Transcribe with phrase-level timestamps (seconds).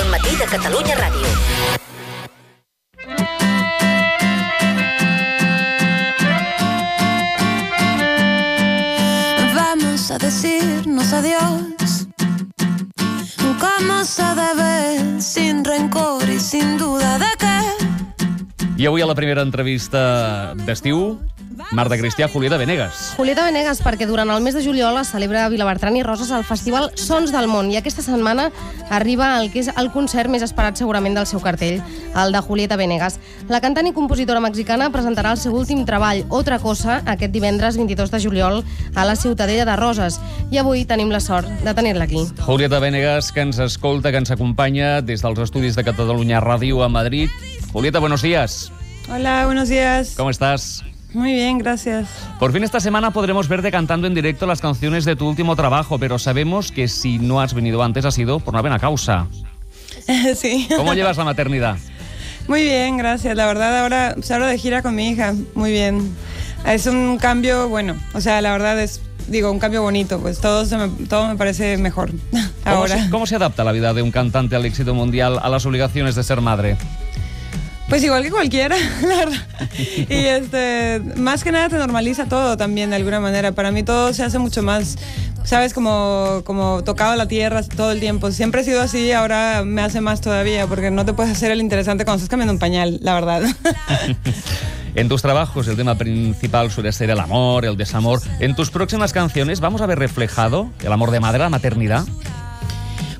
[0.00, 1.28] al matí de Catalunya Ràdio.
[9.54, 12.06] Vamos a decirnos adiós.
[13.60, 17.50] Como se debe, sin rencor y sin duda de que
[18.80, 21.20] I avui a la primera entrevista d'estiu,
[21.72, 23.12] Marta Cristià, Julieta Venegas.
[23.16, 26.42] Julieta Venegas, perquè durant el mes de juliol es celebra a Vilabertran i Roses el
[26.42, 28.48] Festival Sons del Món i aquesta setmana
[28.90, 31.78] arriba el que és el concert més esperat segurament del seu cartell,
[32.18, 33.20] el de Julieta Venegas.
[33.48, 38.10] La cantant i compositora mexicana presentarà el seu últim treball, Otra Cosa, aquest divendres 22
[38.10, 38.64] de juliol
[38.96, 40.18] a la Ciutadella de Roses.
[40.50, 42.26] I avui tenim la sort de tenir-la aquí.
[42.42, 46.90] Julieta Venegas, que ens escolta, que ens acompanya des dels estudis de Catalunya Ràdio a
[46.90, 47.30] Madrid.
[47.70, 48.72] Julieta, buenos días.
[49.08, 50.14] Hola, buenos días.
[50.16, 50.82] ¿Cómo estás?
[51.12, 52.08] Muy bien, gracias.
[52.38, 55.98] Por fin esta semana podremos verte cantando en directo las canciones de tu último trabajo,
[55.98, 59.26] pero sabemos que si no has venido antes ha sido por una buena causa.
[60.36, 60.68] sí.
[60.76, 61.76] ¿Cómo llevas la maternidad?
[62.48, 63.36] Muy bien, gracias.
[63.36, 65.34] La verdad, ahora salgo de gira con mi hija.
[65.54, 66.14] Muy bien.
[66.66, 70.20] Es un cambio, bueno, o sea, la verdad es, digo, un cambio bonito.
[70.20, 73.04] Pues todo, se me, todo me parece mejor ¿Cómo ahora.
[73.04, 76.14] se, ¿Cómo se adapta la vida de un cantante al éxito mundial a las obligaciones
[76.14, 76.76] de ser madre?
[77.90, 79.42] Pues igual que cualquiera, la verdad.
[80.08, 83.50] Y este, más que nada te normaliza todo también de alguna manera.
[83.50, 84.96] Para mí todo se hace mucho más,
[85.42, 88.30] sabes, como, como tocado la tierra todo el tiempo.
[88.30, 91.60] Siempre he sido así, ahora me hace más todavía, porque no te puedes hacer el
[91.60, 93.42] interesante cuando estás cambiando un pañal, la verdad.
[94.96, 98.20] En tus trabajos el tema principal suele ser el amor, el desamor.
[98.40, 102.04] En tus próximas canciones vamos a ver reflejado el amor de madre, la maternidad.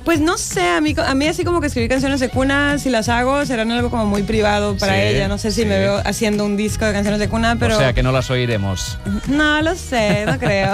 [0.04, 2.88] Pues no sé, a mí, a mí así como que escribir canciones de cuna, si
[2.90, 5.28] las hago, serán algo como muy privado para Sí, ella.
[5.28, 5.66] No sé si sí.
[5.68, 7.76] me veo haciendo un disco de canciones de cuna, pero...
[7.76, 8.98] O sea que no las oiremos.
[9.28, 10.72] No lo sé, no creo.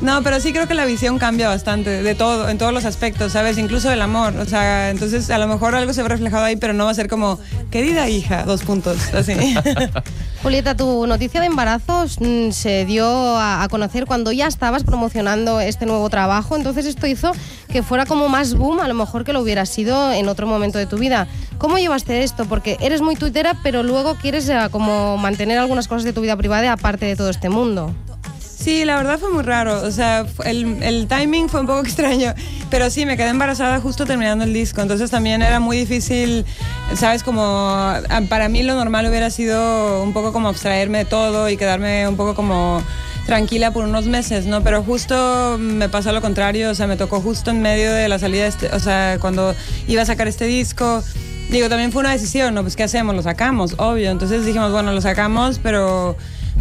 [0.00, 3.32] No, pero sí creo que la visión cambia bastante, de todo, en todos los aspectos,
[3.32, 3.58] ¿sabes?
[3.58, 4.32] Incluso el amor.
[4.36, 6.94] O sea, entonces a lo mejor algo se ve reflejado ahí, pero no va a
[6.94, 7.40] ser como,
[7.72, 9.32] querida hija, dos puntos, así.
[10.42, 15.60] Julieta, tu noticia de embarazo mm, se dio a, a conocer cuando ya estabas promocionando
[15.60, 17.32] este nuevo trabajo, entonces esto hizo
[17.68, 20.78] que fuera como más boom a lo mejor que lo hubiera sido en otro momento
[20.78, 21.26] de tu vida.
[21.58, 22.44] ¿Cómo llevaste esto?
[22.44, 26.36] Porque eres muy tuitera, pero luego quieres eh, como mantener algunas cosas de tu vida
[26.36, 27.92] privada aparte de todo este mundo.
[28.68, 29.80] Sí, la verdad fue muy raro.
[29.80, 32.34] O sea, el, el timing fue un poco extraño.
[32.68, 34.82] Pero sí, me quedé embarazada justo terminando el disco.
[34.82, 36.44] Entonces también era muy difícil,
[36.94, 37.22] ¿sabes?
[37.22, 41.56] Como ah, para mí lo normal hubiera sido un poco como abstraerme de todo y
[41.56, 42.82] quedarme un poco como
[43.24, 44.62] tranquila por unos meses, ¿no?
[44.62, 46.68] Pero justo me pasó lo contrario.
[46.68, 49.54] O sea, me tocó justo en medio de la salida, este, o sea, cuando
[49.86, 51.02] iba a sacar este disco.
[51.48, 52.60] Digo, también fue una decisión, ¿no?
[52.60, 53.16] Pues ¿qué hacemos?
[53.16, 54.10] Lo sacamos, obvio.
[54.10, 56.18] Entonces dijimos, bueno, lo sacamos, pero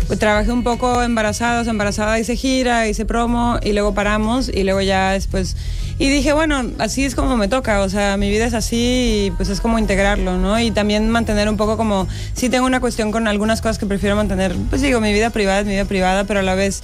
[0.07, 4.81] pues, trabajé un poco sea, embarazada hice gira, hice promo y luego paramos y luego
[4.81, 5.56] ya después...
[6.00, 9.31] Y dije, bueno, así es como me toca, o sea, mi vida es así y
[9.31, 10.59] pues es como integrarlo, ¿no?
[10.59, 12.07] Y también mantener un poco como...
[12.34, 15.62] Sí tengo una cuestión con algunas cosas que prefiero mantener, pues digo, mi vida privada
[15.62, 16.84] es mi vida privada, pero a la vez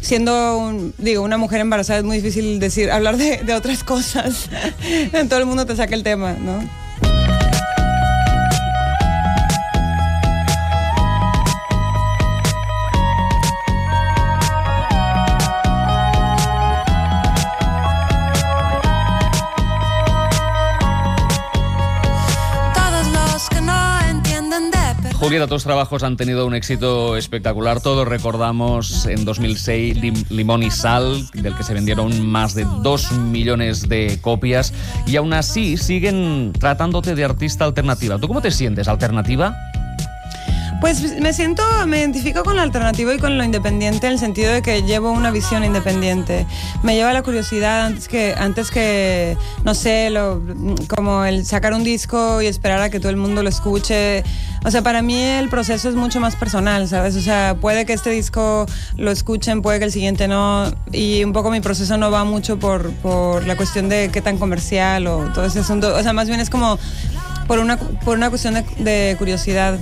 [0.00, 4.48] siendo, un- digo, una mujer embarazada es muy difícil decir, hablar de, de otras cosas.
[5.28, 6.58] Todo el mundo te saca el tema, ¿no?
[25.28, 27.82] Julieta, tus trabajos han tenido un éxito espectacular.
[27.82, 33.12] Todos recordamos en 2006 Lim- Limón y Sal, del que se vendieron más de 2
[33.12, 34.72] millones de copias.
[35.06, 38.18] Y aún así siguen tratándote de artista alternativa.
[38.18, 38.88] ¿Tú cómo te sientes?
[38.88, 39.54] ¿Alternativa?
[40.80, 44.52] Pues me siento, me identifico con lo alternativo y con lo independiente en el sentido
[44.52, 46.46] de que llevo una visión independiente.
[46.84, 50.40] Me lleva la curiosidad antes que, antes que no sé, lo,
[50.88, 54.22] como el sacar un disco y esperar a que todo el mundo lo escuche.
[54.64, 57.16] O sea, para mí el proceso es mucho más personal, ¿sabes?
[57.16, 58.66] O sea, puede que este disco
[58.96, 60.72] lo escuchen, puede que el siguiente no.
[60.92, 64.38] Y un poco mi proceso no va mucho por, por la cuestión de qué tan
[64.38, 65.92] comercial o todo ese asunto.
[65.96, 66.78] O sea, más bien es como
[67.48, 69.76] por una, por una cuestión de, de curiosidad,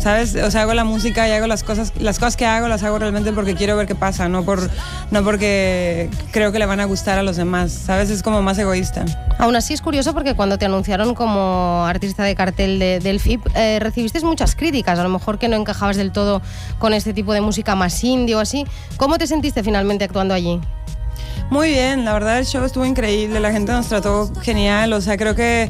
[0.00, 0.34] ¿sabes?
[0.36, 2.98] O sea, hago la música y hago las cosas, las cosas que hago las hago
[2.98, 4.68] realmente porque quiero ver qué pasa, no, por,
[5.10, 8.10] no porque creo que le van a gustar a los demás, ¿sabes?
[8.10, 9.04] Es como más egoísta.
[9.38, 13.46] Aún así es curioso porque cuando te anunciaron como artista de cartel de- del FIP,
[13.54, 16.42] eh, recibiste muchas críticas, a lo mejor que no encajabas del todo
[16.78, 18.64] con este tipo de música más indie o así.
[18.96, 20.60] ¿Cómo te sentiste finalmente actuando allí?
[21.50, 25.18] Muy bien, la verdad el show estuvo increíble, la gente nos trató genial, o sea,
[25.18, 25.68] creo que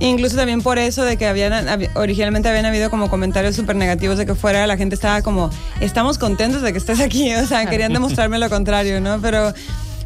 [0.00, 4.18] incluso también por eso de que habían, hab- originalmente habían habido como comentarios súper negativos
[4.18, 5.50] de que fuera, la gente estaba como,
[5.80, 9.20] estamos contentos de que estés aquí, o sea, querían demostrarme lo contrario, ¿no?
[9.20, 9.52] Pero,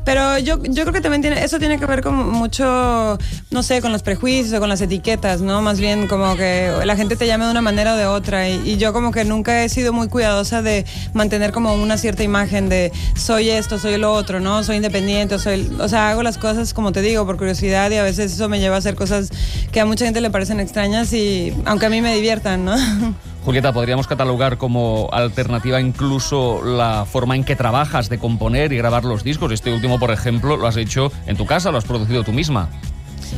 [0.09, 3.19] Pero yo, yo creo que también tiene, eso tiene que ver con mucho,
[3.51, 5.61] no sé, con los prejuicios o con las etiquetas, ¿no?
[5.61, 8.49] Más bien como que la gente te llame de una manera o de otra.
[8.49, 12.23] Y, y yo como que nunca he sido muy cuidadosa de mantener como una cierta
[12.23, 14.65] imagen de soy esto, soy lo otro, ¿no?
[14.65, 18.03] Soy independiente, soy, o sea, hago las cosas como te digo, por curiosidad y a
[18.03, 19.29] veces eso me lleva a hacer cosas
[19.73, 22.75] que a mucha gente le parecen extrañas y aunque a mí me diviertan, ¿no?
[23.45, 29.05] Julieta, podríamos catalogar como alternativa incluso la forma en que trabajas de componer y grabar
[29.05, 29.53] los discos.
[29.53, 32.69] Este último, por ejemplo, lo has hecho en tu casa, lo has producido tú misma.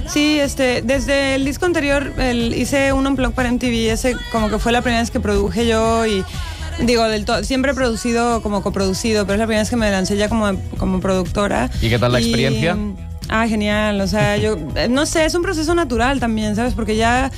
[0.06, 4.58] Sí, este, desde el disco anterior el, hice un unplug para MTV, ese como que
[4.58, 6.24] fue la primera vez que produje yo y
[6.84, 9.90] digo, del todo, siempre he producido como coproducido, pero es la primera vez que me
[9.90, 11.70] lancé ya como, como productora.
[11.80, 12.76] ¿Y qué tal la experiencia?
[13.28, 14.56] Ah, genial, o sea, yo
[14.88, 16.74] no sé, es un proceso natural también, ¿sabes?
[16.74, 17.30] Porque ya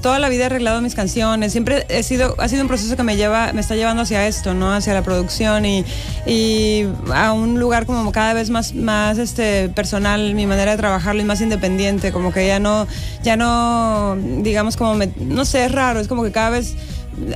[0.00, 1.52] toda la vida he arreglado mis canciones.
[1.52, 4.54] Siempre he sido, ha sido un proceso que me lleva, me está llevando hacia esto,
[4.54, 4.72] ¿no?
[4.72, 5.84] Hacia la producción y,
[6.26, 11.22] y a un lugar como cada vez más, más este, personal, mi manera de trabajarlo
[11.22, 12.12] y más independiente.
[12.12, 12.86] Como que ya no,
[13.22, 16.00] ya no, digamos como, me, no sé, es raro.
[16.00, 16.76] Es como que cada vez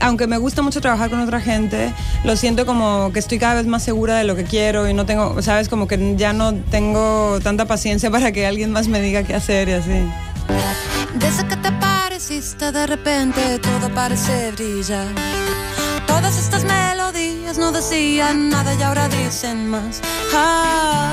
[0.00, 1.92] aunque me gusta mucho trabajar con otra gente,
[2.24, 5.06] lo siento como que estoy cada vez más segura de lo que quiero y no
[5.06, 9.22] tengo, sabes, como que ya no tengo tanta paciencia para que alguien más me diga
[9.22, 10.02] qué hacer y así.
[11.18, 11.87] Desde que te
[12.18, 15.06] de repente todo parece brillar.
[16.08, 20.00] Todas estas melodías no decían nada y ahora dicen más.
[20.34, 21.12] Ah,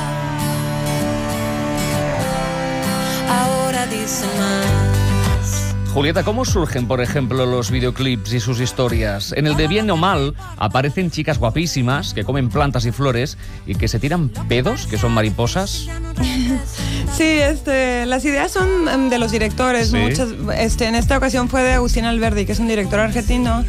[3.29, 5.75] ahora dicen más.
[5.93, 9.31] Julieta, ¿cómo surgen, por ejemplo, los videoclips y sus historias?
[9.33, 13.37] En el de Bien o Mal aparecen chicas guapísimas que comen plantas y flores
[13.67, 15.87] y que se tiran pedos, que son mariposas.
[17.13, 19.89] Sí, este, las ideas son em, de los directores.
[19.89, 19.97] Sí.
[19.97, 23.63] Muchas, este, en esta ocasión fue de Agustín Alberdi, que es un director argentino.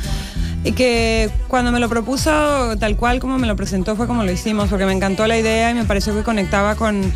[0.65, 4.33] Y que cuando me lo propuso, tal cual como me lo presentó, fue como lo
[4.33, 7.12] hicimos, porque me encantó la idea y me pareció que conectaba con,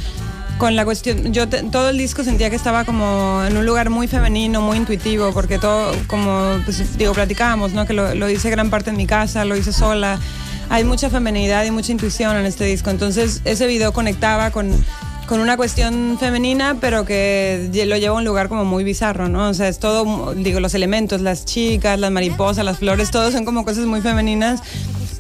[0.57, 1.33] con la cuestión.
[1.33, 4.77] Yo te- todo el disco sentía que estaba como en un lugar muy femenino, muy
[4.77, 7.87] intuitivo, porque todo, como pues, digo, platicábamos, ¿no?
[7.87, 10.21] Que lo, lo hice gran parte en mi casa, lo hice sola.
[10.69, 12.91] Hay mucha feminidad y mucha intuición en este disco.
[12.91, 14.71] Entonces, ese video conectaba con,
[15.31, 19.49] con una cuestión femenina, pero que lo lleva a un lugar como muy bizarro, ¿no?
[19.49, 23.45] O sea, es todo, digo, los elementos, las chicas, las mariposas, las flores, todos son
[23.45, 24.61] como cosas muy femeninas,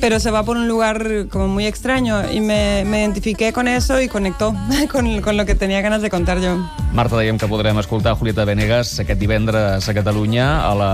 [0.00, 4.00] pero se va por un lugar como muy extraño y me, me identifiqué con eso
[4.00, 4.52] y conectó
[4.90, 6.58] con, con lo que tenía ganas de contar yo.
[6.90, 10.88] Marta, dèiem que podrem escoltar Julieta Venegas aquest divendres a Catalunya a la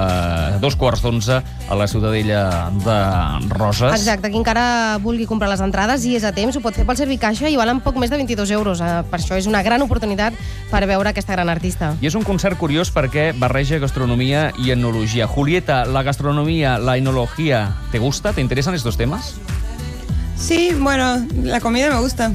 [0.61, 2.97] dos quarts d'onze a la Ciutadella de
[3.49, 3.95] Roses.
[3.97, 7.01] Exacte, qui encara vulgui comprar les entrades i és a temps, ho pot fer pel
[7.01, 8.85] Servicaixa i valen poc més de 22 euros.
[8.85, 10.37] Eh, Per això és una gran oportunitat
[10.69, 11.95] per veure aquesta gran artista.
[12.05, 15.27] I és un concert curiós perquè barreja gastronomia i enologia.
[15.27, 18.35] Julieta, la gastronomia, la enologia, ¿te gusta?
[18.35, 19.37] ¿Te interesan estos temas?
[20.37, 22.31] Sí, bueno, la comida me gusta.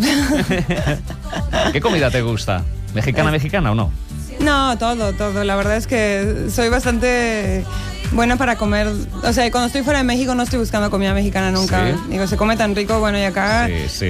[1.71, 2.63] ¿Qué comida te gusta?
[2.93, 3.91] ¿Mexicana, mexicana o no?
[4.39, 5.43] No, todo, todo.
[5.43, 7.63] La verdad es que soy bastante
[8.11, 8.87] buena para comer.
[9.23, 11.91] O sea, cuando estoy fuera de México no estoy buscando comida mexicana nunca.
[11.91, 11.97] Sí.
[12.09, 14.09] Digo, se come tan rico, bueno, y acá, Sí,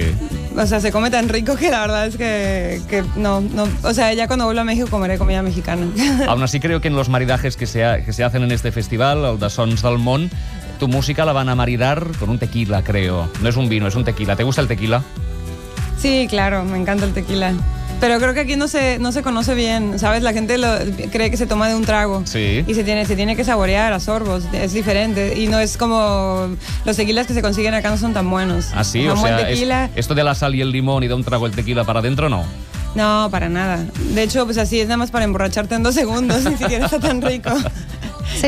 [0.56, 3.68] o sea, se come tan rico que la verdad es que, que no, no.
[3.82, 5.86] O sea, ya cuando vuelva a México comeré comida mexicana.
[6.28, 8.72] Aún así creo que en los maridajes que se, ha- que se hacen en este
[8.72, 10.30] festival, el de Sons del Món,
[10.80, 13.30] tu música la van a maridar con un tequila, creo.
[13.42, 14.34] No es un vino, es un tequila.
[14.34, 15.02] ¿Te gusta el tequila?
[16.00, 17.52] Sí, claro, me encanta el tequila.
[18.02, 20.22] Pero creo que aquí no se, no se conoce bien, ¿sabes?
[20.24, 20.76] La gente lo-
[21.12, 22.22] cree que se toma de un trago.
[22.26, 22.64] Sí.
[22.66, 25.38] Y se tiene, se tiene que saborear a sorbos, es diferente.
[25.38, 26.48] Y no es como
[26.84, 28.70] los tequilas que se consiguen acá no son tan buenos.
[28.74, 31.14] Así, Un o sea, es- tequila, esto de la sal y el limón y de
[31.14, 32.44] un trago el tequila para adentro, no.
[32.96, 33.86] no, para nada.
[34.14, 36.98] De hecho, pues así es nada más para emborracharte en dos segundos, ni siquiera está
[36.98, 37.50] tan rico.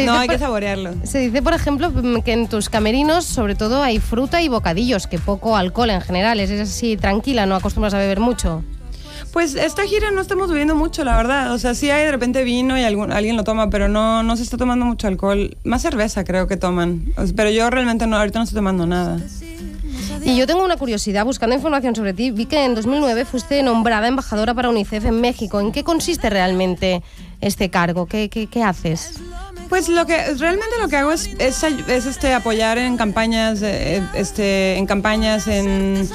[0.06, 0.94] No, hay por- que saborearlo.
[1.04, 5.06] Se dice, por ejemplo, mm, que en tus camerinos, sobre todo, hay fruta y bocadillos,
[5.06, 6.40] que poco alcohol en general.
[6.40, 8.64] Es así, tranquila, no acostumbras a beber mucho.
[9.34, 11.52] Pues esta gira no estamos bebiendo mucho, la verdad.
[11.52, 14.44] O sea, sí hay de repente vino y alguien lo toma, pero no, no se
[14.44, 15.56] está tomando mucho alcohol.
[15.64, 17.12] Más cerveza creo que toman.
[17.34, 19.18] Pero yo realmente no, ahorita no estoy tomando nada.
[20.22, 24.06] Y yo tengo una curiosidad, buscando información sobre ti, vi que en 2009 fuiste nombrada
[24.06, 25.58] embajadora para UNICEF en México.
[25.60, 27.02] ¿En qué consiste realmente
[27.40, 28.06] este cargo?
[28.06, 29.20] ¿Qué, qué, qué haces?
[29.74, 34.76] Pues lo que realmente lo que hago es, es, este apoyar en campañas, eh, este,
[34.76, 36.08] en campañas, en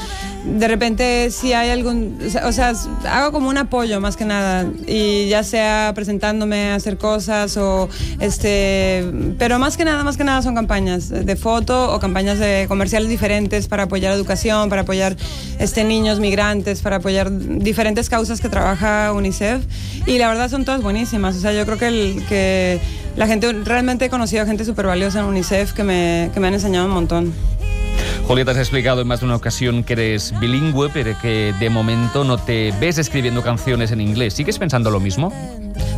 [0.45, 2.73] de repente si hay algún, o sea,
[3.09, 7.89] hago como un apoyo más que nada y ya sea presentándome a hacer cosas o
[8.19, 9.05] este,
[9.37, 13.09] pero más que nada, más que nada son campañas de foto o campañas de comerciales
[13.09, 15.17] diferentes para apoyar educación, para apoyar
[15.59, 19.61] este niños migrantes, para apoyar diferentes causas que trabaja UNICEF
[20.05, 22.79] y la verdad son todas buenísimas, o sea, yo creo que el que
[23.19, 26.47] la gente, realmente he conocido a gente súper valiosa en UNICEF que me, que me
[26.47, 27.33] han enseñado un montón.
[28.25, 32.23] Julieta, has explicado en más de una ocasión que eres bilingüe, pero que de momento
[32.23, 34.35] no te ves escribiendo canciones en inglés.
[34.35, 35.33] ¿Sigues pensando lo mismo?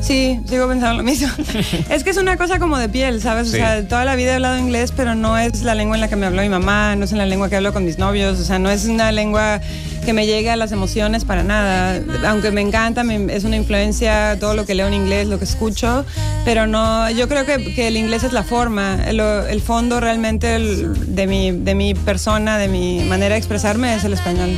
[0.02, 1.28] Sí, sigo pensando lo mismo.
[1.90, 3.50] es que es una cosa como de piel, ¿sabes?
[3.50, 3.56] Sí.
[3.58, 6.08] O sea, toda la vida he hablado inglés, pero no es la lengua en la
[6.08, 8.40] que me habló mi mamá, no es en la lengua que hablo con mis novios,
[8.40, 9.62] o sea, no es una lengua
[10.04, 12.02] que me llegue a las emociones para nada.
[12.28, 15.46] Aunque me encanta, me- es una influencia todo lo que leo en inglés, lo que
[15.46, 16.04] escucho,
[16.46, 20.56] pero no, yo creo que, que el inglés es la forma, el, el fondo realmente
[20.56, 24.50] el- de, mi, de mi persona, de mi manera de expresarme es el español.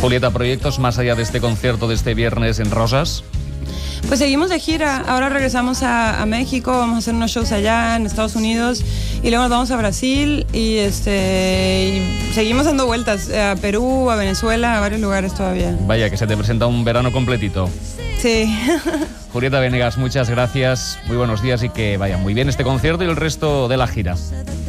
[0.00, 3.22] Julieta, ¿proyectos más allá de este concierto de este viernes en Rosas?
[4.08, 5.04] Pues seguimos de gira.
[5.06, 8.84] Ahora regresamos a, a México, vamos a hacer unos shows allá en Estados Unidos
[9.22, 14.16] y luego nos vamos a Brasil y este y seguimos dando vueltas a Perú, a
[14.16, 15.76] Venezuela, a varios lugares todavía.
[15.86, 17.70] Vaya, que se te presenta un verano completito.
[18.18, 18.52] Sí.
[19.32, 23.06] Julieta Venegas, muchas gracias, muy buenos días y que vaya muy bien este concierto y
[23.06, 24.16] el resto de la gira.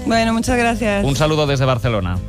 [0.06, 1.04] bueno, muchas gracias.
[1.04, 2.20] Un saludo desde Barcelona.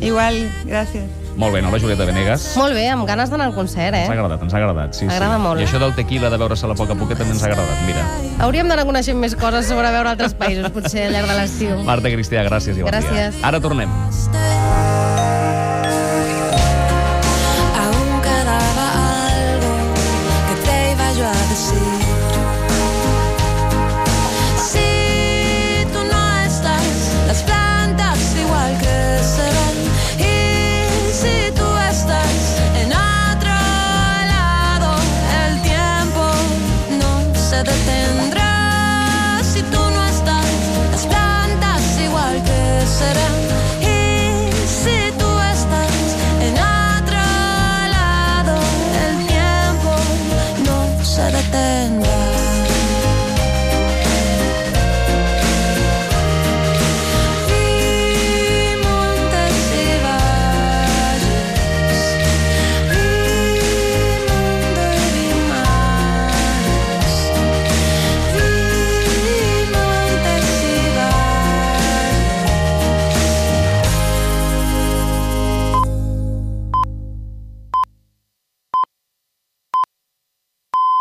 [0.00, 1.04] Igual, gracias.
[1.36, 2.44] Molt bé, no, la Julieta Venegas?
[2.60, 4.18] Molt bé, amb ganes d'anar al concert, Ens ha eh?
[4.18, 5.42] agradat, ens ha agradat, sí, Agrada sí.
[5.46, 5.60] molt.
[5.62, 8.04] I això del tequila, de veure-se-la a poc a poc, també ens ha agradat, mira.
[8.44, 11.80] Hauríem d'anar coneixent més coses sobre veure altres països, potser al llarg de l'estiu.
[11.88, 13.32] Marta Cristià, gràcies i bon Gràcies.
[13.40, 13.48] dia.
[13.48, 13.88] Ara tornem.